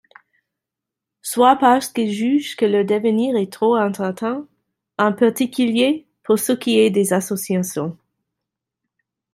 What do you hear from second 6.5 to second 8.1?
qui est des associations.